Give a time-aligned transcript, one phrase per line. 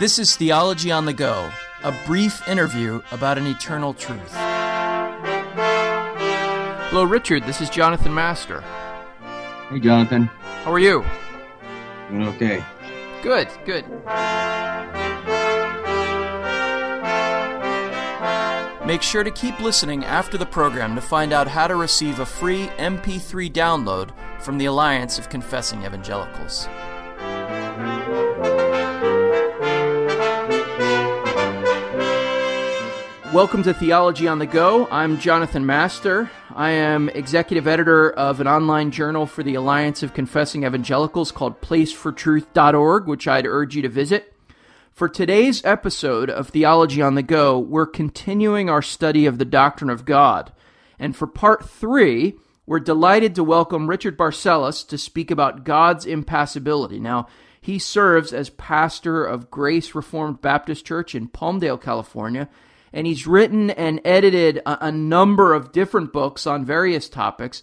[0.00, 1.50] This is Theology on the Go,
[1.84, 4.32] a brief interview about an eternal truth.
[6.88, 7.44] Hello, Richard.
[7.44, 8.62] This is Jonathan Master.
[9.68, 10.30] Hey, Jonathan.
[10.64, 11.04] How are you?
[12.08, 12.64] Doing okay.
[13.22, 13.84] Good, good.
[18.86, 22.26] Make sure to keep listening after the program to find out how to receive a
[22.26, 26.70] free MP3 download from the Alliance of Confessing Evangelicals.
[33.32, 34.88] Welcome to Theology on the Go.
[34.90, 36.28] I'm Jonathan Master.
[36.52, 41.60] I am executive editor of an online journal for the Alliance of Confessing Evangelicals called
[41.60, 44.34] placefortruth.org, which I'd urge you to visit.
[44.90, 49.90] For today's episode of Theology on the Go, we're continuing our study of the doctrine
[49.90, 50.52] of God.
[50.98, 52.34] And for part three,
[52.66, 56.98] we're delighted to welcome Richard Barcellos to speak about God's impassibility.
[56.98, 57.28] Now,
[57.60, 62.48] he serves as pastor of Grace Reformed Baptist Church in Palmdale, California
[62.92, 67.62] and he's written and edited a, a, number of different books on various topics.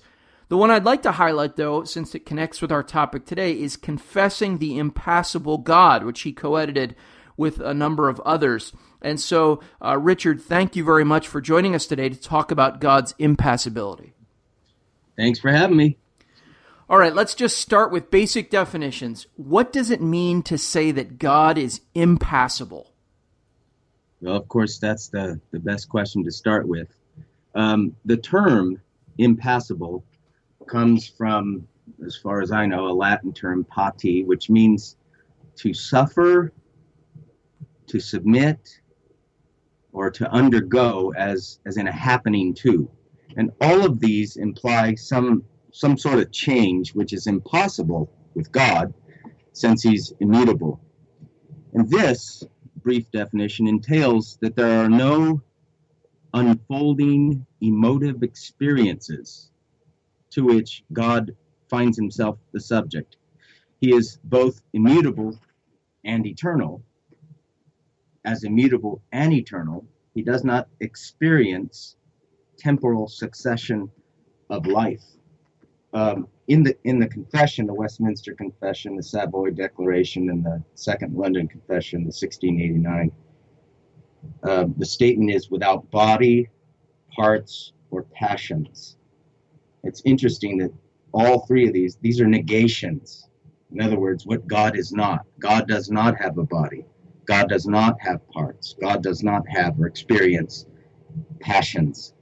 [0.50, 3.76] The one I'd like to highlight, though, since it connects with our topic today, is
[3.76, 6.96] Confessing the Impassible God, which he co edited
[7.36, 8.74] with a number of others.
[9.02, 12.80] And so, uh, Richard, thank you very much for joining us today to talk about
[12.80, 14.14] God's impassibility.
[15.18, 15.98] Thanks for having me.
[16.90, 19.28] All right, let's just start with basic definitions.
[19.36, 22.94] What does it mean to say that God is impassible?
[24.22, 26.88] Well, of course, that's the, the best question to start with.
[27.56, 28.82] Um, the term
[29.18, 30.04] impassible
[30.68, 31.68] comes from,
[32.06, 34.96] as far as I know, a Latin term pati, which means
[35.58, 36.52] to suffer,
[37.88, 38.80] to submit,
[39.94, 42.90] or to undergo as, as in a happening to.
[43.38, 48.94] And all of these imply some, some sort of change which is impossible with God
[49.54, 50.80] since he's immutable.
[51.74, 52.44] And this
[52.88, 55.42] brief definition entails that there are no
[56.34, 59.52] unfolding emotive experiences
[60.30, 61.36] to which God
[61.70, 63.18] finds himself the subject.
[63.82, 65.38] He is both immutable
[66.06, 66.82] and eternal.
[68.24, 71.98] As immutable and eternal, he does not experience
[72.58, 73.92] temporal succession
[74.50, 75.04] of life.
[75.94, 81.16] Um, in the in the confession, the Westminster Confession, the Savoy Declaration, and the Second
[81.16, 83.12] London Confession, the 1689,
[84.44, 86.50] uh, the statement is without body,
[87.16, 88.98] parts, or passions.
[89.84, 90.72] It's interesting that
[91.14, 93.28] all three of these these are negations.
[93.74, 95.26] In other words, what God is not.
[95.40, 96.86] God does not have a body.
[97.26, 98.76] God does not have parts.
[98.80, 100.66] God does not have or experience
[101.42, 102.14] passions.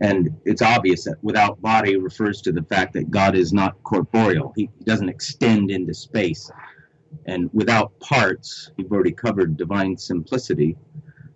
[0.00, 4.52] And it's obvious that without body refers to the fact that God is not corporeal.
[4.56, 6.50] He, doesn't extend into space.
[7.26, 10.76] And without parts, we've already covered divine simplicity.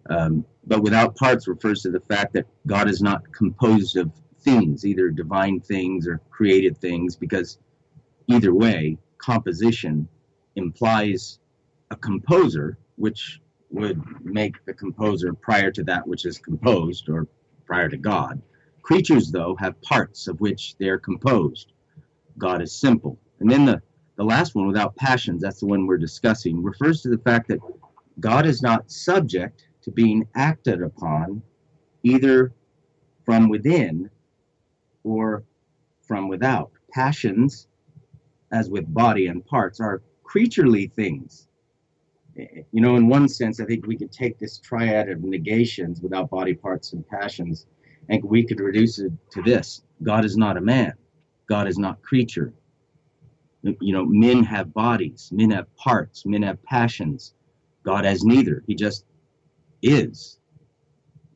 [0.09, 4.85] Um, but without parts refers to the fact that God is not composed of things,
[4.85, 7.59] either divine things or created things, because
[8.27, 10.09] either way, composition
[10.57, 11.39] implies
[11.91, 17.27] a composer, which would make the composer prior to that which is composed or
[17.67, 18.41] prior to God.
[18.91, 21.75] Creatures, though, have parts of which they are composed.
[22.39, 23.17] God is simple.
[23.39, 23.81] And then the,
[24.17, 27.61] the last one, without passions, that's the one we're discussing, refers to the fact that
[28.19, 31.41] God is not subject to being acted upon
[32.03, 32.53] either
[33.25, 34.11] from within
[35.05, 35.45] or
[36.03, 36.73] from without.
[36.93, 37.69] Passions,
[38.51, 41.47] as with body and parts, are creaturely things.
[42.35, 46.29] You know, in one sense, I think we could take this triad of negations without
[46.29, 47.67] body parts and passions
[48.11, 50.93] and we could reduce it to this God is not a man,
[51.49, 52.53] God is not creature.
[53.63, 57.35] You know, men have bodies, men have parts, men have passions.
[57.85, 58.65] God has neither.
[58.67, 59.05] He just
[59.83, 60.39] is.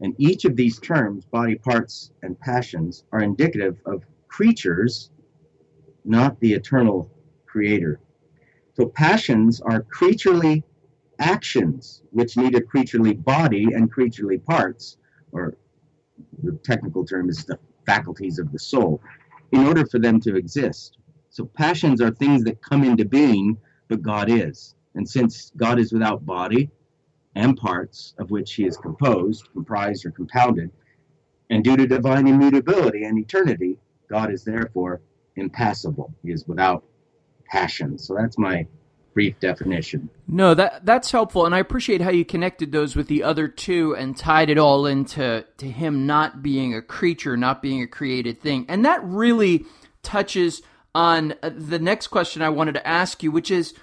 [0.00, 5.10] And each of these terms, body parts and passions, are indicative of creatures,
[6.04, 7.10] not the eternal
[7.46, 8.00] creator.
[8.74, 10.64] So passions are creaturely
[11.18, 14.96] actions which need a creaturely body and creaturely parts,
[15.32, 15.56] or
[16.44, 19.00] the technical term is the faculties of the soul,
[19.52, 20.98] in order for them to exist.
[21.30, 23.58] So passions are things that come into being,
[23.88, 24.74] but God is.
[24.94, 26.70] And since God is without body
[27.34, 30.70] and parts of which he is composed, comprised, or compounded,
[31.50, 35.00] and due to divine immutability and eternity, God is therefore
[35.36, 36.14] impassible.
[36.22, 36.84] He is without
[37.46, 37.98] passion.
[37.98, 38.66] So that's my
[39.14, 40.10] brief definition.
[40.28, 43.94] No, that that's helpful, and I appreciate how you connected those with the other two
[43.96, 48.40] and tied it all into to him not being a creature, not being a created
[48.40, 49.64] thing, and that really
[50.02, 50.60] touches
[50.94, 53.74] on uh, the next question I wanted to ask you, which is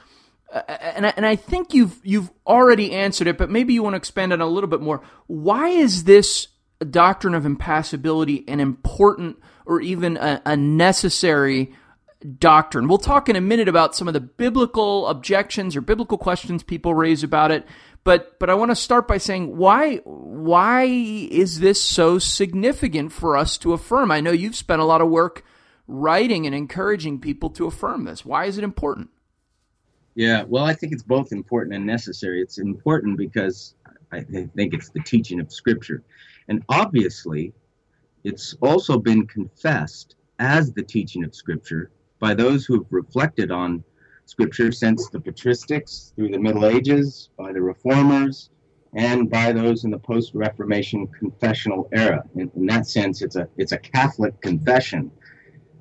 [0.54, 3.94] uh, and I, and I think you've you've already answered it, but maybe you want
[3.94, 5.02] to expand on a little bit more.
[5.28, 6.48] Why is this
[6.90, 11.74] doctrine of impassibility an important or even a, a necessary
[12.40, 12.88] doctrine?
[12.88, 16.94] We'll talk in a minute about some of the biblical objections or biblical questions people
[16.94, 17.66] raise about it.
[18.04, 23.38] But but I want to start by saying why why is this so significant for
[23.38, 24.12] us to affirm?
[24.12, 25.44] I know you've spent a lot of work
[25.88, 28.26] writing and encouraging people to affirm this.
[28.26, 29.10] Why is it important?
[30.16, 32.42] Yeah, well, I think it's both important and necessary.
[32.42, 33.76] It's important because
[34.12, 36.04] I think it's the teaching of Scripture.
[36.48, 37.54] And obviously,
[38.24, 41.92] it's also been confessed as the teaching of Scripture
[42.22, 43.84] by those who have reflected on
[44.26, 48.52] Scripture since the patristics through the Middle Ages, by the reformers,
[48.94, 52.24] and by those in the post-Reformation confessional era.
[52.36, 55.12] In, in that sense, it's a it's a Catholic confession,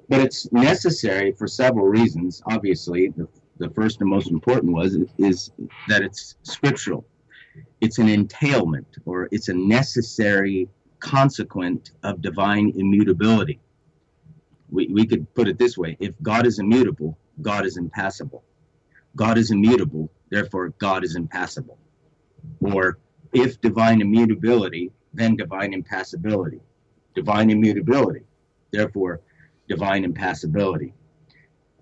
[0.08, 2.42] but it's necessary for several reasons.
[2.46, 3.28] Obviously, the
[3.58, 5.52] the first and most important was is
[5.88, 7.04] that it's scriptural.
[7.82, 10.68] It's an entailment or it's a necessary
[11.00, 13.60] consequent of divine immutability.
[14.70, 18.44] We, we could put it this way if God is immutable, God is impassible.
[19.16, 21.78] God is immutable, therefore God is impassible.
[22.60, 22.98] Or
[23.32, 26.60] if divine immutability, then divine impassibility.
[27.14, 28.22] Divine immutability,
[28.70, 29.20] therefore
[29.68, 30.94] divine impassibility.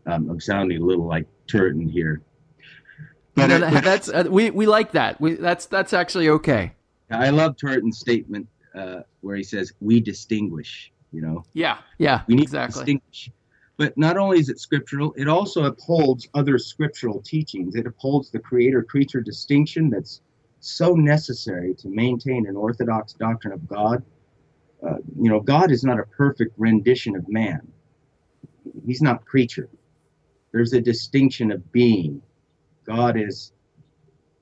[0.07, 2.23] Um, I'm sounding a little like Turretin here.
[3.35, 5.21] But no, that, that's uh, we we like that.
[5.21, 6.73] We that's that's actually okay.
[7.11, 11.45] I love Turretin's statement uh, where he says, "We distinguish." You know.
[11.55, 11.79] Yeah.
[11.99, 12.23] Yeah.
[12.27, 12.73] We need exactly.
[12.73, 13.31] to distinguish.
[13.77, 17.77] But not only is it scriptural, it also upholds other scriptural teachings.
[17.77, 20.21] It upholds the creator-creature distinction that's
[20.61, 24.03] so necessary to maintain an orthodox doctrine of God.
[24.85, 27.61] Uh, you know, God is not a perfect rendition of man.
[28.85, 29.69] He's not creature.
[30.53, 32.21] There's a distinction of being.
[32.85, 33.53] God is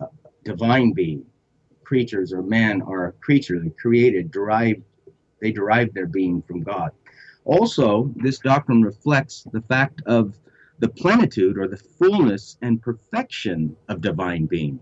[0.00, 0.06] a
[0.44, 1.26] divine being.
[1.84, 4.82] Creatures or man are a creature, created, derived,
[5.40, 6.90] they derive their being from God.
[7.44, 10.34] Also, this doctrine reflects the fact of
[10.78, 14.80] the plenitude or the fullness and perfection of divine being.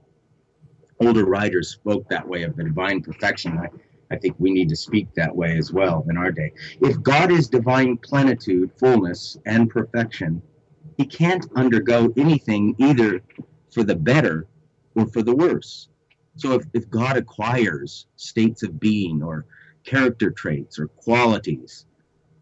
[1.00, 3.58] Older writers spoke that way of the divine perfection.
[3.58, 3.68] I,
[4.10, 6.52] I think we need to speak that way as well in our day.
[6.80, 10.40] If God is divine plenitude, fullness, and perfection,
[10.96, 13.20] he can't undergo anything either
[13.72, 14.46] for the better
[14.94, 15.88] or for the worse.
[16.36, 19.46] So if, if God acquires states of being or
[19.84, 21.86] character traits or qualities,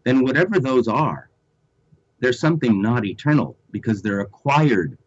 [0.03, 1.29] then whatever those are,
[2.19, 4.97] they're something not eternal because they're acquired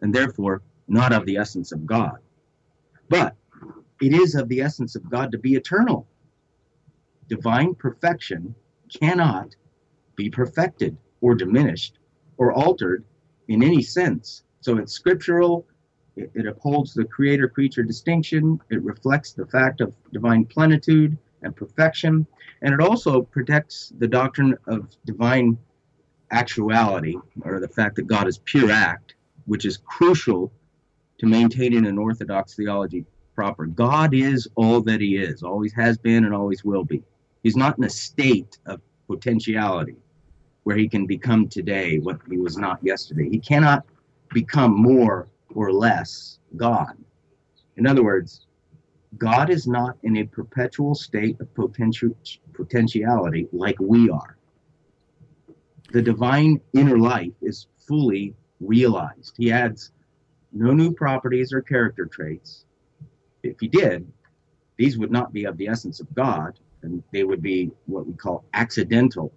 [0.00, 2.18] and therefore not of the essence of God.
[3.08, 3.36] But
[4.00, 6.06] it is of the essence of God to be eternal.
[7.28, 8.54] Divine perfection
[8.92, 9.54] cannot
[10.16, 11.98] be perfected or diminished
[12.36, 13.04] or altered
[13.48, 14.42] in any sense.
[14.60, 15.66] So it's scriptural,
[16.16, 21.54] it, it upholds the creator creature distinction, it reflects the fact of divine plenitude and
[21.54, 22.26] perfection,
[22.62, 25.58] and it also protects the doctrine of divine
[26.30, 29.14] actuality, or the fact that God is pure act,
[29.46, 30.52] which is crucial
[31.18, 33.04] to maintaining an orthodox theology
[33.34, 33.66] proper.
[33.66, 37.02] God is all that he is, always has been and always will be.
[37.42, 39.96] He's not in a state of potentiality
[40.64, 43.28] where he can become today what he was not yesterday.
[43.28, 43.84] He cannot
[44.32, 46.96] become more or less God.
[47.76, 48.46] In other words,
[49.18, 52.16] God is not in a perpetual state of potential,
[52.54, 54.36] potentiality like we are.
[55.92, 59.34] The divine inner life is fully realized.
[59.36, 59.92] He adds
[60.52, 62.64] no new properties or character traits.
[63.42, 64.10] If he did,
[64.78, 68.14] these would not be of the essence of God, and they would be what we
[68.14, 69.32] call accidental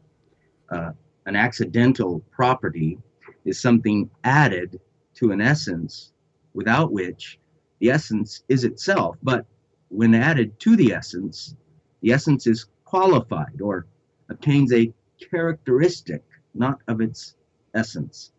[0.69, 0.91] uh,
[1.25, 2.97] an accidental property
[3.45, 4.79] is something added
[5.15, 6.11] to an essence
[6.53, 7.39] without which
[7.79, 9.17] the essence is itself.
[9.23, 9.45] But
[9.89, 11.55] when added to the essence,
[12.01, 13.85] the essence is qualified or
[14.29, 14.93] obtains a
[15.31, 16.23] characteristic,
[16.53, 17.35] not of its
[17.73, 18.31] essence.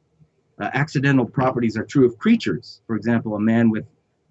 [0.60, 2.80] Uh, accidental properties are true of creatures.
[2.86, 3.84] For example, a man with,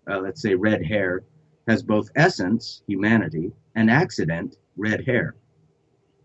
[0.09, 1.23] uh, let's say, red hair
[1.67, 5.35] has both essence, humanity, and accident, red hair.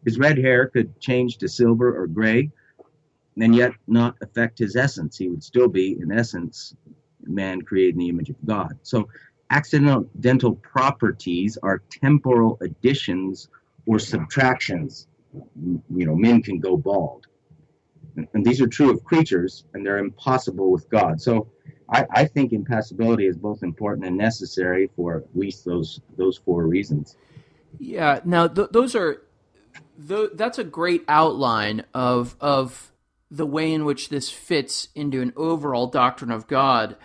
[0.05, 2.51] His red hair could change to silver or gray
[3.41, 5.17] and yet not affect his essence.
[5.17, 6.75] He would still be, in essence,
[7.25, 8.79] man created in the image of God.
[8.83, 9.09] So
[9.51, 13.49] accidental properties are temporal additions
[13.87, 15.07] or subtractions.
[15.65, 17.27] You know, men can go bald.
[18.35, 21.21] And these are true of creatures, and they're impossible with God.
[21.21, 21.49] So
[21.89, 26.67] I, I think impassibility is both important and necessary for at least those those four
[26.67, 27.17] reasons.
[27.79, 28.21] Yeah.
[28.25, 29.23] Now th- those are
[29.97, 32.93] the, that's a great outline of of
[33.31, 36.97] the way in which this fits into an overall doctrine of God.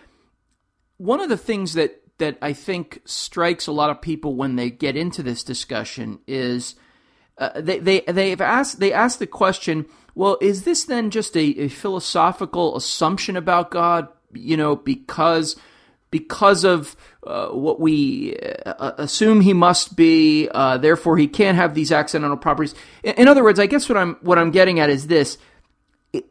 [0.97, 4.69] one of the things that that I think strikes a lot of people when they
[4.69, 6.75] get into this discussion is
[7.37, 11.43] uh, they they they've asked they ask the question, well, is this then just a,
[11.59, 14.07] a philosophical assumption about God?
[14.33, 15.57] You know, because
[16.11, 16.95] because of
[17.27, 22.37] uh, what we uh, assume he must be, uh, therefore he can't have these accidental
[22.37, 22.73] properties.
[23.03, 25.37] In, in, other words, I guess what I'm what I'm getting at is this: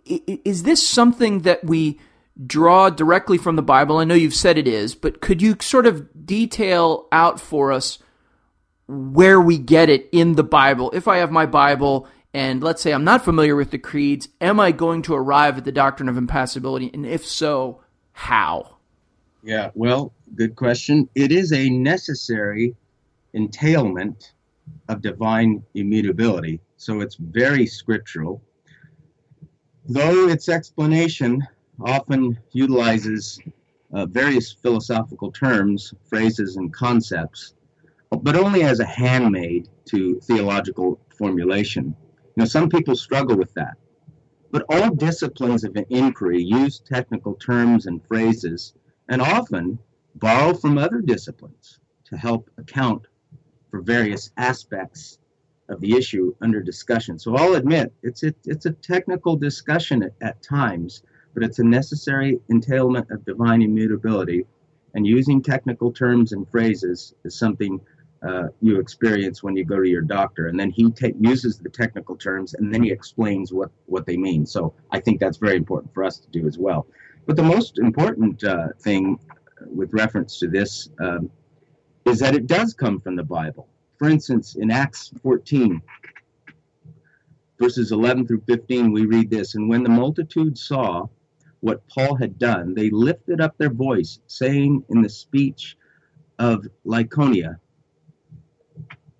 [0.07, 2.01] is this something that we
[2.47, 3.99] draw directly from the Bible?
[3.99, 7.99] I know you've said it is, but could you sort of detail out for us
[8.87, 10.91] where we get it in the Bible?
[10.93, 14.59] If I have my Bible and let's say I'm not familiar with the creeds, am
[14.59, 16.91] I going to arrive at the doctrine of impassibility?
[16.93, 18.79] And if so, how?
[19.45, 21.09] Yeah, well, good question.
[21.15, 22.75] It is a necessary
[23.35, 24.33] entailment
[24.89, 26.61] of divine immutability.
[26.77, 28.43] So it's very scriptural.
[29.87, 31.47] Though its explanation
[31.81, 33.41] often utilizes
[33.93, 37.55] uh, various philosophical terms, phrases, and concepts,
[38.11, 41.95] but only as a handmaid to theological formulation.
[42.37, 43.77] You know, some people struggle with that.
[44.51, 48.75] But all disciplines of inquiry use technical terms and phrases
[49.09, 49.79] and often
[50.17, 53.07] borrow from other disciplines to help account
[53.71, 55.19] for various aspects
[55.69, 57.19] of the issue under discussion.
[57.19, 61.03] So I'll admit it's a, it's a technical discussion at, at times,
[61.35, 64.47] but it's a necessary entailment of divine immutability.
[64.95, 67.81] And using technical terms and phrases is something
[68.27, 70.47] uh, you experience when you go to your doctor.
[70.47, 74.47] And then he uses the technical terms and then he explains what, what they mean.
[74.47, 76.87] So I think that's very important for us to do as well.
[77.27, 79.19] But the most important uh, thing
[79.67, 81.31] with reference to this um,
[82.07, 83.69] is that it does come from the Bible.
[83.99, 85.83] For instance, in Acts 14,
[87.59, 91.07] verses 11 through 15, we read this And when the multitude saw
[91.65, 95.79] what Paul had done, they lifted up their voice, saying in the speech
[96.39, 97.59] of Lycaonia,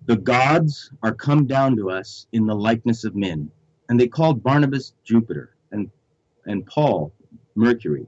[0.05, 3.49] The gods are come down to us in the likeness of men.
[3.89, 5.89] And they called Barnabas Jupiter and,
[6.45, 7.11] and Paul
[7.55, 8.05] Mercury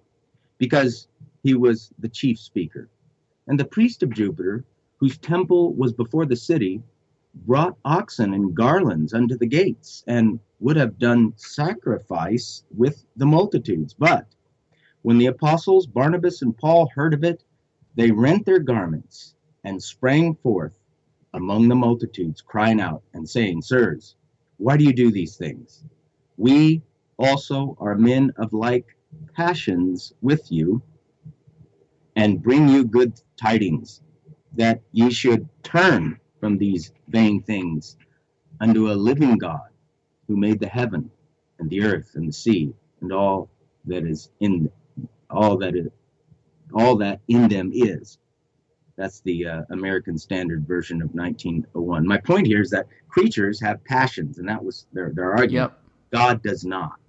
[0.59, 1.07] because
[1.41, 2.89] he was the chief speaker.
[3.47, 4.65] And the priest of Jupiter,
[4.97, 6.83] whose temple was before the city,
[7.33, 13.93] brought oxen and garlands unto the gates and would have done sacrifice with the multitudes.
[13.93, 14.25] But
[15.03, 17.43] when the apostles Barnabas and Paul heard of it,
[17.95, 20.77] they rent their garments and sprang forth
[21.33, 24.15] among the multitudes, crying out and saying, Sirs,
[24.57, 25.83] why do you do these things?
[26.37, 26.81] We
[27.17, 28.95] also are men of like
[29.35, 30.81] passions with you,
[32.15, 34.01] and bring you good tidings,
[34.53, 37.97] that ye should turn from these vain things
[38.59, 39.69] unto a living God
[40.27, 41.09] who made the heaven
[41.59, 43.49] and the earth and the sea and all
[43.85, 44.69] that is in
[45.29, 45.87] all that is
[46.73, 48.17] all that in them is.
[48.97, 52.07] That's the uh, American Standard Version of 1901.
[52.07, 55.71] My point here is that creatures have passions, and that was their their argument.
[55.71, 55.79] Yep.
[56.11, 56.99] God does not.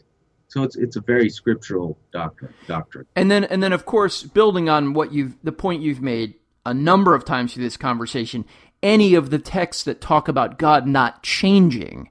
[0.49, 2.53] So it's it's a very scriptural doctrine.
[2.67, 3.07] Doctrine.
[3.17, 6.35] And then and then of course, building on what you've the point you've made
[6.67, 8.45] a number of times through this conversation,
[8.83, 12.11] any of the texts that talk about God not changing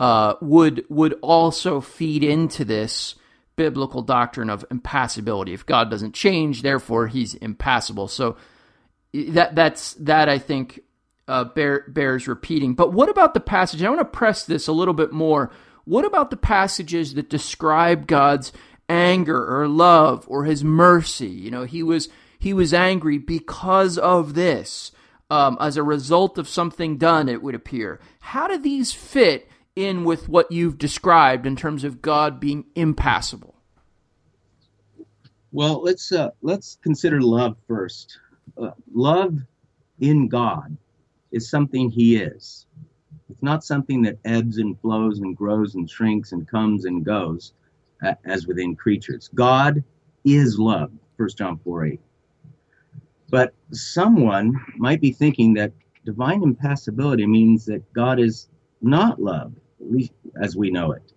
[0.00, 3.14] uh, would would also feed into this
[3.56, 5.52] biblical doctrine of impassibility.
[5.52, 8.08] If God doesn't change, therefore He's impassible.
[8.08, 8.36] So
[9.12, 10.80] that that's that I think
[11.26, 12.74] uh, bear, bears repeating.
[12.74, 13.82] But what about the passage?
[13.82, 15.50] I want to press this a little bit more.
[15.84, 18.52] What about the passages that describe God's
[18.88, 21.28] anger or love or His mercy?
[21.28, 24.92] You know, He was he was angry because of this,
[25.28, 27.28] um, as a result of something done.
[27.28, 28.00] It would appear.
[28.20, 29.48] How do these fit?
[29.78, 33.54] In with what you've described in terms of God being impassible?
[35.52, 38.18] Well, let's uh, let's consider love first.
[38.60, 39.38] Uh, love
[40.00, 40.76] in God
[41.30, 42.66] is something He is.
[43.30, 47.52] It's not something that ebbs and flows and grows and shrinks and comes and goes
[48.02, 49.30] uh, as within creatures.
[49.34, 49.82] God
[50.24, 50.90] is love.
[51.16, 52.00] 1 John 4 8.
[53.30, 55.72] But someone might be thinking that
[56.04, 58.48] divine impassibility means that God is
[58.80, 61.12] not love at least as we know it.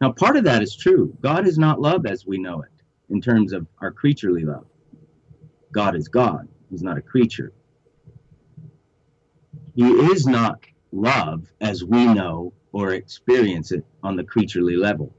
[0.00, 1.16] Now, part of that is true.
[1.20, 2.70] God is not love as we know it
[3.10, 4.66] in terms of our creaturely love.
[5.72, 7.52] God is God, He's not a creature.
[9.74, 10.60] He is not
[10.92, 15.14] love as we know or experience it on the creaturely level.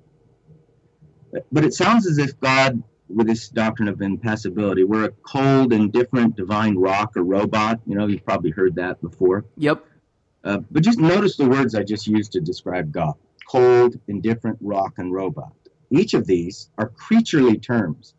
[1.51, 6.35] But it sounds as if God, with this doctrine of impassibility, we're a cold, indifferent,
[6.35, 7.79] divine rock or robot.
[7.85, 9.45] You know, you've probably heard that before.
[9.57, 9.85] Yep.
[10.45, 13.15] Uh, but just notice the words I just used to describe God
[13.47, 15.53] cold, indifferent, rock, and robot.
[15.91, 18.11] Each of these are creaturely terms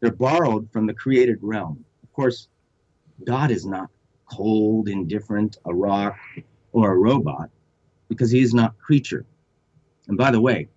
[0.00, 1.84] They're borrowed from the created realm.
[2.04, 2.48] Of course,
[3.26, 3.90] God is not
[4.30, 6.16] cold, indifferent, a rock,
[6.72, 7.50] or a robot
[8.08, 9.26] because he is not creature.
[10.08, 10.68] And by the way,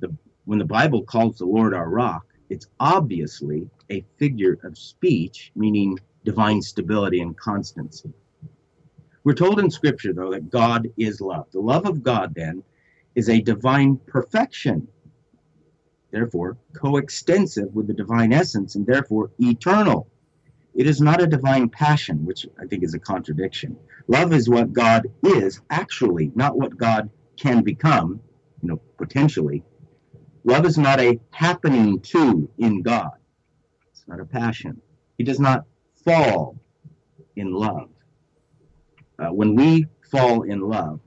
[0.00, 0.14] the,
[0.46, 5.98] when the Bible calls the Lord our rock, it's obviously a figure of speech, meaning
[6.24, 8.12] divine stability and constancy.
[9.24, 11.46] We're told in Scripture, though, that God is love.
[11.50, 12.62] The love of God, then,
[13.14, 14.86] is a divine perfection,
[16.10, 20.08] therefore coextensive with the divine essence, and therefore eternal.
[20.74, 23.76] It is not a divine passion, which I think is a contradiction.
[24.08, 28.20] Love is what God is actually, not what God can become,
[28.62, 29.62] you know, potentially.
[30.44, 33.12] Love is not a happening to in God.
[33.92, 34.82] It's not a passion.
[35.16, 35.64] He does not
[36.04, 36.58] fall
[37.36, 37.88] in love.
[39.18, 41.00] Uh, when we fall in love,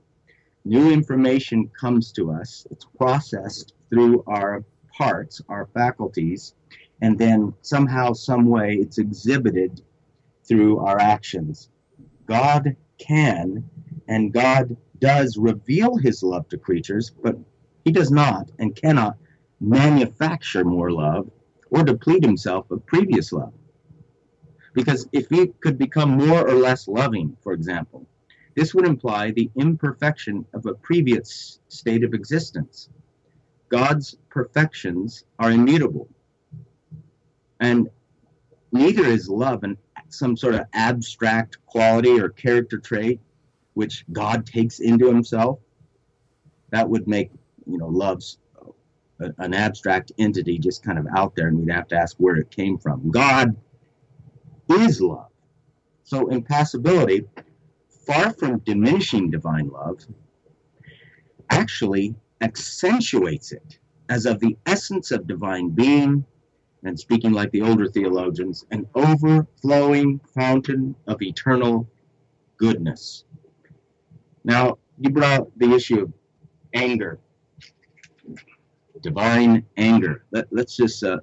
[0.64, 2.66] new information comes to us.
[2.70, 4.64] It's processed through our
[4.96, 6.54] parts, our faculties,
[7.00, 9.82] and then somehow, some way, it's exhibited
[10.44, 11.70] through our actions.
[12.26, 13.68] God can
[14.08, 17.36] and God does reveal his love to creatures, but
[17.84, 19.16] he does not and cannot
[19.60, 21.30] manufacture more love
[21.70, 23.52] or deplete himself of previous love.
[24.74, 28.06] Because if we could become more or less loving, for example,
[28.54, 32.88] this would imply the imperfection of a previous state of existence.
[33.68, 36.08] God's perfections are immutable.
[37.60, 37.88] And
[38.72, 39.76] neither is love an,
[40.08, 43.20] some sort of abstract quality or character trait
[43.74, 45.60] which God takes into himself.
[46.70, 47.30] That would make,
[47.64, 48.38] you know, love's
[49.20, 52.50] an abstract entity just kind of out there, and we'd have to ask where it
[52.50, 53.10] came from.
[53.10, 53.56] God
[54.70, 55.30] is love.
[56.04, 57.24] So impassibility,
[58.06, 60.00] far from diminishing divine love,
[61.50, 66.24] actually accentuates it as of the essence of divine being,
[66.84, 71.86] and speaking like the older theologians, an overflowing fountain of eternal
[72.56, 73.24] goodness.
[74.44, 76.12] Now, you brought the issue of
[76.74, 77.18] anger
[79.02, 80.24] divine anger.
[80.30, 81.18] Let, us just, uh,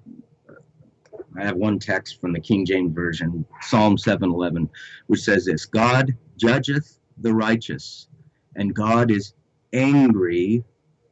[1.38, 4.70] I have one text from the King James Version, Psalm 7:11,
[5.08, 8.08] which says this God judgeth the righteous,
[8.56, 9.34] and God is
[9.74, 10.64] angry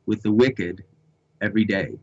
[0.05, 0.83] with the wicked
[1.41, 1.97] every day.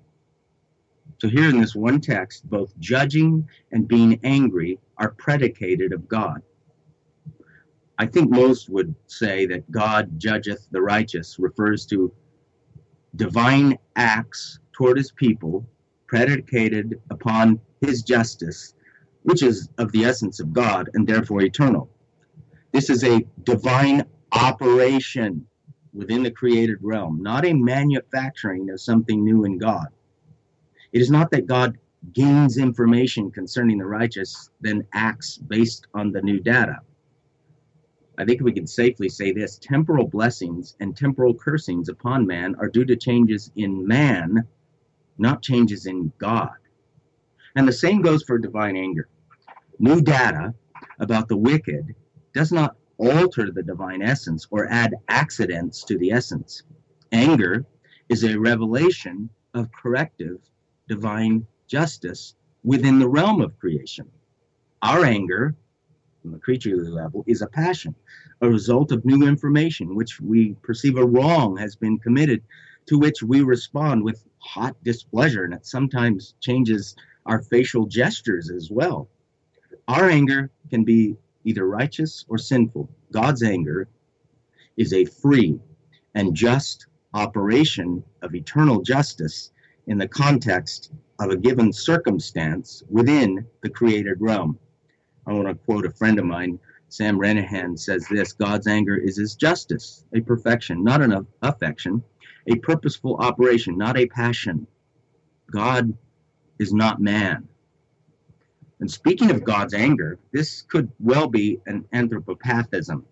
[1.19, 6.43] So, here in this one text, both judging and being angry are predicated of God.
[7.99, 12.13] I think most would say that God judgeth the righteous refers to
[13.17, 15.67] divine acts toward his people
[16.07, 18.75] predicated upon his justice,
[19.23, 21.89] which is of the essence of God and therefore eternal.
[22.73, 25.47] This is a divine operation
[25.93, 29.89] within the created realm, not a manufacturing of something new in God.
[30.93, 31.79] It is not that God
[32.13, 36.81] gains information concerning the righteous, then acts based on the new data.
[38.19, 42.69] I think we can safely say this temporal blessings and temporal cursings upon man are
[42.69, 44.47] due to changes in man,
[45.19, 46.60] not changes in God.
[47.57, 49.09] And the same goes for divine anger.
[49.79, 50.55] New data
[50.99, 51.95] about the wicked
[52.33, 56.63] does not alter the divine essence or add accidents to the essence.
[57.13, 57.65] Anger
[58.09, 60.39] is a revelation of corrective
[60.89, 64.07] divine justice within the realm of creation.
[64.83, 65.57] Our anger
[66.21, 67.95] from the creaturely level is a passion,
[68.43, 72.43] a result of new information which we perceive a wrong has been committed,
[72.87, 76.95] to which we respond with hot displeasure, and it sometimes changes
[77.27, 79.09] our facial gestures as well.
[79.89, 82.91] Our anger can be either righteous or sinful.
[83.13, 83.89] God's anger
[84.77, 85.59] is a free
[86.15, 89.51] and just operation of eternal justice
[89.87, 94.59] in the context of a given circumstance within the created realm.
[95.27, 99.17] I want to quote a friend of mine, Sam Renihan, says this God's anger is
[99.17, 102.03] his justice, a perfection, not an affection,
[102.47, 104.67] a purposeful operation, not a passion.
[105.51, 105.97] God
[106.61, 107.49] is not man.
[108.81, 113.03] And speaking of God's anger, this could well be an anthropopathism,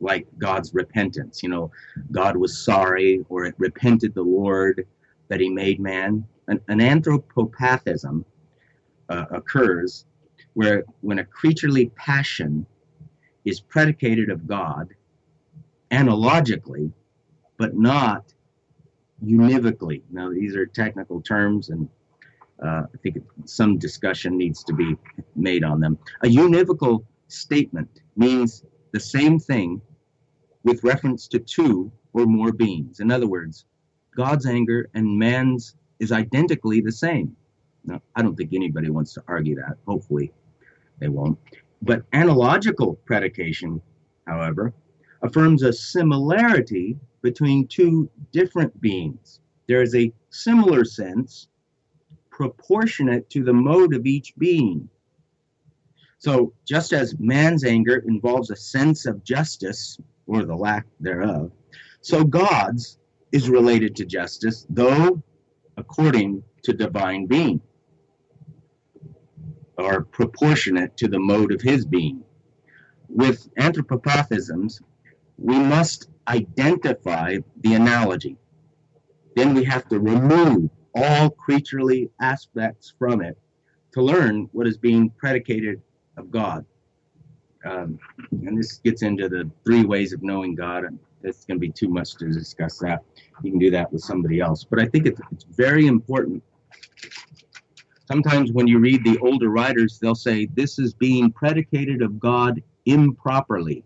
[0.00, 1.42] like God's repentance.
[1.42, 1.70] You know,
[2.12, 4.86] God was sorry or it repented the Lord
[5.28, 6.24] that he made man.
[6.48, 8.24] An, an anthropopathism
[9.08, 10.04] uh, occurs
[10.54, 12.66] where when a creaturely passion
[13.44, 14.88] is predicated of God
[15.92, 16.92] analogically,
[17.58, 18.34] but not
[19.24, 20.02] univocally.
[20.10, 21.88] Now, these are technical terms, and
[22.62, 24.96] Uh, I think some discussion needs to be
[25.36, 25.98] made on them.
[26.22, 29.80] A univocal statement means the same thing
[30.64, 33.00] with reference to two or more beings.
[33.00, 33.64] In other words,
[34.16, 37.36] God's anger and man's is identically the same.
[37.84, 39.76] Now, I don't think anybody wants to argue that.
[39.86, 40.32] Hopefully,
[40.98, 41.38] they won't.
[41.82, 43.80] But analogical predication,
[44.26, 44.72] however,
[45.22, 49.40] affirms a similarity between two different beings.
[49.68, 51.48] There is a similar sense
[52.38, 54.88] proportionate to the mode of each being.
[56.18, 59.98] So, just as man's anger involves a sense of justice,
[60.28, 61.50] or the lack thereof,
[62.00, 62.98] so God's
[63.32, 65.20] is related to justice, though
[65.76, 67.60] according to divine being,
[69.76, 72.22] or proportionate to the mode of his being.
[73.08, 74.80] With anthropopathisms,
[75.38, 78.36] we must identify the analogy.
[79.34, 83.36] Then we have to remove all creaturely aspects from it
[83.92, 85.80] to learn what is being predicated
[86.16, 86.64] of God.
[87.64, 87.98] Um,
[88.30, 90.84] and this gets into the three ways of knowing God.
[90.84, 93.02] And it's going to be too much to discuss that.
[93.42, 94.64] You can do that with somebody else.
[94.64, 96.42] But I think it's, it's very important.
[98.06, 102.62] Sometimes when you read the older writers, they'll say, This is being predicated of God
[102.86, 103.84] improperly,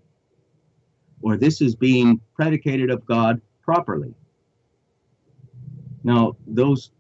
[1.23, 4.15] or this is being predicated of God properly.
[6.05, 6.91] Now, those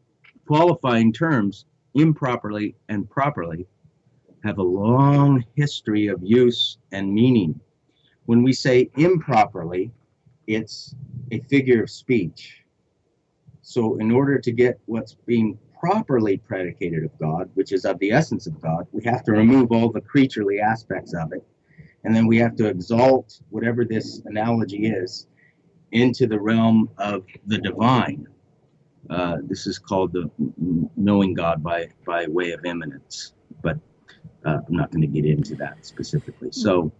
[0.47, 3.67] qualifying terms, improperly and properly,
[4.45, 7.59] have a long history of use and meaning.
[8.27, 9.93] When we say improperly,
[10.47, 10.95] it's
[11.31, 12.63] a figure of speech.
[13.63, 18.13] So, in order to get what's being properly predicated of God, which is of the
[18.13, 21.45] essence of God, we have to remove all the creaturely aspects of it.
[22.05, 25.27] And then we have to exalt whatever this analogy is
[25.93, 28.27] into the realm of the divine.
[29.11, 30.31] Uh, this is called the
[30.97, 33.33] knowing God by, by way of eminence.
[33.63, 33.79] But
[34.45, 36.53] uh, I'm not going to get into that specifically.
[36.53, 36.93] So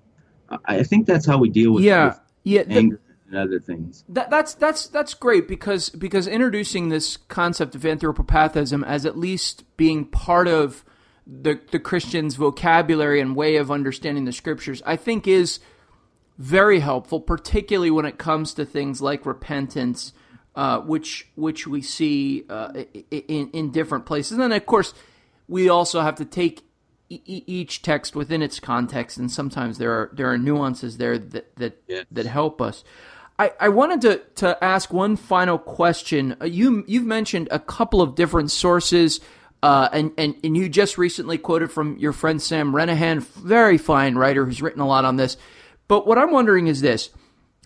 [0.65, 4.05] I think that's how we deal with, yeah, with yeah, anger and other things.
[4.09, 9.65] That, that's that's that's great because because introducing this concept of anthropopathism as at least
[9.77, 10.85] being part of
[11.27, 15.61] the the Christian's vocabulary and way of understanding the scriptures, I think is
[16.39, 20.13] very helpful, particularly when it comes to things like repentance,
[20.55, 22.73] uh, which which we see uh,
[23.11, 24.95] in in different places, and of course
[25.49, 26.65] we also have to take
[27.09, 31.83] each text within its context, and sometimes there are there are nuances there that that
[31.89, 32.07] yes.
[32.11, 32.85] that help us.
[33.39, 36.37] I, I wanted to, to ask one final question.
[36.41, 39.21] Uh, you you've mentioned a couple of different sources,
[39.63, 44.15] uh, and, and and you just recently quoted from your friend Sam Renihan, very fine
[44.15, 45.37] writer who's written a lot on this.
[45.89, 47.11] But what I'm wondering is this: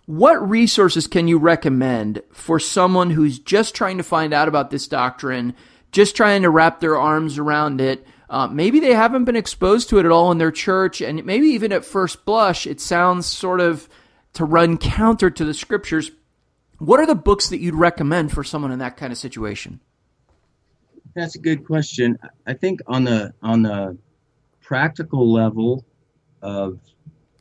[0.07, 4.87] what resources can you recommend for someone who's just trying to find out about this
[4.87, 5.55] doctrine,
[5.91, 8.07] just trying to wrap their arms around it?
[8.31, 11.49] Uh, maybe they haven't been exposed to it at all in their church, and maybe
[11.49, 13.89] even at first blush, it sounds sort of
[14.33, 16.13] to run counter to the scriptures.
[16.79, 19.81] What are the books that you'd recommend for someone in that kind of situation?
[21.15, 22.19] That's a good question.
[22.47, 23.97] I think on the on the
[24.61, 25.85] practical level
[26.43, 26.79] of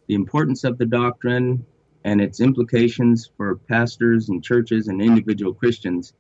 [0.07, 1.65] the importance of the doctrine
[2.05, 6.13] and its implications for pastors and churches and individual Christians,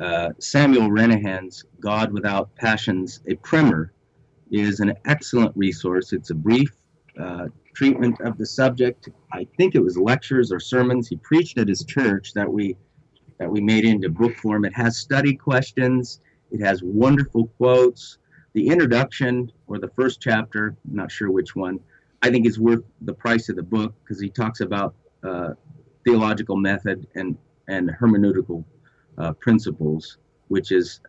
[0.00, 3.92] uh, Samuel Renihan's God Without Passions, a primer,
[4.50, 6.12] is an excellent resource.
[6.12, 6.72] It's a brief
[7.18, 9.08] uh, treatment of the subject.
[9.32, 12.76] I think it was lectures or sermons he preached at his church that we
[13.38, 14.64] that we made into book form.
[14.64, 16.20] It has study questions.
[16.50, 18.18] It has wonderful quotes.
[18.54, 21.78] The introduction or the first chapter, I'm not sure which one,
[22.22, 25.50] I think is worth the price of the book because he talks about uh,
[26.04, 27.36] theological method and
[27.68, 28.64] and hermeneutical
[29.18, 31.00] uh, principles, which is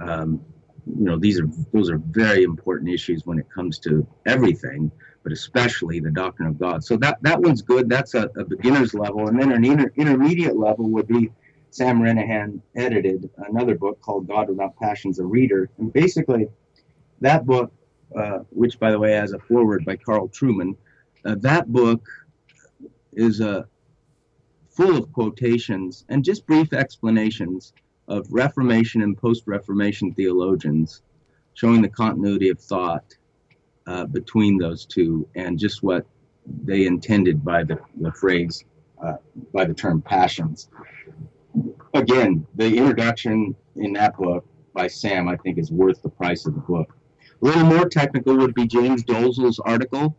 [0.00, 0.40] um,
[0.86, 4.90] you know these are those are very important issues when it comes to everything
[5.24, 6.84] but especially the doctrine of God.
[6.84, 7.88] So that, that one's good.
[7.88, 9.26] That's a, a beginner's level.
[9.26, 11.30] And then an inter, intermediate level would be
[11.70, 15.70] Sam Renihan edited another book called God Without Passions, a Reader.
[15.78, 16.48] And basically,
[17.22, 17.72] that book,
[18.16, 20.76] uh, which by the way has a foreword by Carl Trueman.
[21.24, 22.06] uh, that book
[23.12, 23.62] is uh,
[24.68, 27.72] full of quotations and just brief explanations
[28.08, 31.02] of Reformation and post Reformation theologians,
[31.54, 33.04] showing the continuity of thought
[33.86, 36.06] uh, between those two and just what
[36.64, 38.64] they intended by the, the phrase,
[39.02, 39.16] uh,
[39.52, 40.68] by the term passions.
[41.94, 46.54] Again, the introduction in that book by Sam, I think, is worth the price of
[46.54, 46.94] the book.
[47.42, 50.16] A little more technical would be James Dolezal's article,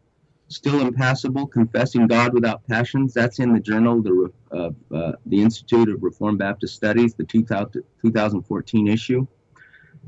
[0.47, 3.13] Still Impassible, Confessing God Without Passions.
[3.13, 7.83] That's in the journal, the, uh, uh, the Institute of Reformed Baptist Studies, the 2000,
[8.01, 9.25] 2014 issue.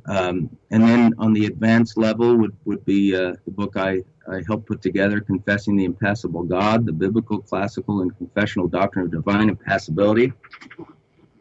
[0.06, 4.42] Um, and then on the advanced level would, would be uh, the book I, I
[4.46, 9.50] helped put together, Confessing the Impassible God, the Biblical, Classical, and Confessional Doctrine of Divine
[9.50, 10.32] Impassibility.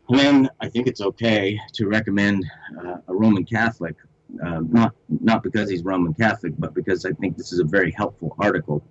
[0.09, 2.45] And then I think it's okay to recommend
[2.81, 3.97] uh, a Roman Catholic,
[4.45, 7.93] uh, not not because he's Roman Catholic, but because I think this is a very
[7.93, 8.85] helpful article.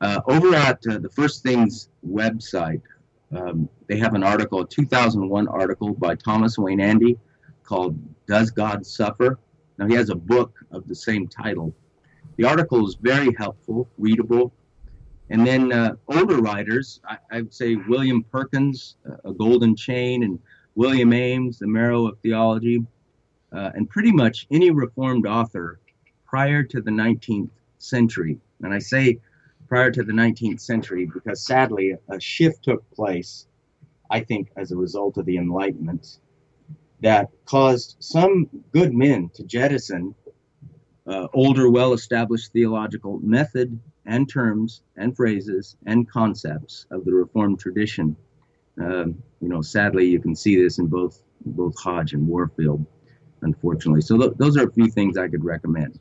[0.00, 2.82] Uh, over at uh, the First Things website,
[3.36, 7.18] um, they have an article, a 2001 article by Thomas Weinandy
[7.62, 9.38] called "Does God Suffer?"
[9.78, 11.74] Now he has a book of the same title.
[12.36, 14.52] The article is very helpful, readable,
[15.30, 20.38] and then uh, older writers, I, I, would say William Perkins, A Golden Chain, and
[20.74, 22.84] William Ames, The Marrow of Theology,
[23.52, 25.80] uh, and pretty much any Reformed author
[26.24, 28.38] prior to the 19th century.
[28.62, 29.20] And I say
[29.68, 33.46] prior to the 19th century because sadly a shift took place,
[34.10, 36.18] I think, as a result of the Enlightenment
[37.00, 40.14] that caused some good men to jettison
[41.06, 47.58] uh, older, well established theological method and terms and phrases and concepts of the Reformed
[47.58, 48.16] tradition.
[48.80, 52.84] Um, you know, sadly, you can see this in both both Hodge and Warfield,
[53.42, 54.02] unfortunately.
[54.02, 55.98] So th- those are a few things I could recommend.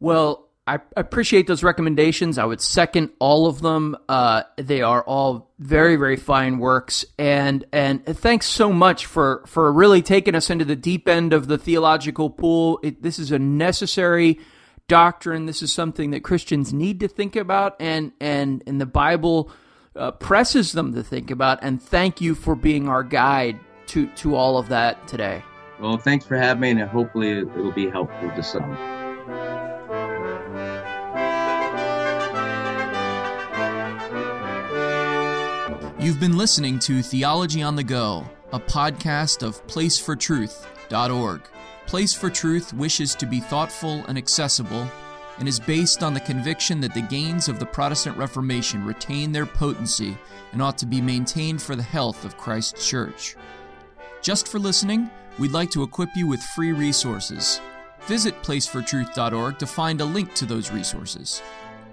[0.00, 2.38] Well, I appreciate those recommendations.
[2.38, 3.96] I would second all of them.
[4.08, 9.72] Uh, they are all very, very fine works, and and thanks so much for for
[9.72, 12.78] really taking us into the deep end of the theological pool.
[12.84, 14.38] It, this is a necessary
[14.86, 15.46] doctrine.
[15.46, 19.50] This is something that Christians need to think about, and and and the Bible
[19.96, 21.58] uh, presses them to think about.
[21.62, 23.58] And thank you for being our guide
[23.88, 25.42] to to all of that today.
[25.82, 28.70] Well, thanks for having me, and hopefully it'll be helpful to some.
[35.98, 41.40] You've been listening to Theology on the Go, a podcast of placefortruth.org.
[41.86, 44.88] Place for Truth wishes to be thoughtful and accessible
[45.40, 49.46] and is based on the conviction that the gains of the Protestant Reformation retain their
[49.46, 50.16] potency
[50.52, 53.34] and ought to be maintained for the health of Christ's Church.
[54.20, 57.60] Just for listening, we'd like to equip you with free resources.
[58.02, 61.42] Visit placefortruth.org to find a link to those resources.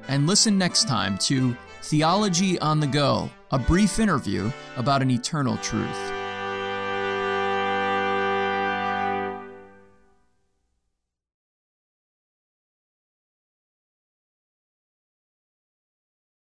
[0.08, 5.58] And listen next time to Theology on the Go, a brief interview about an eternal
[5.58, 6.19] truth.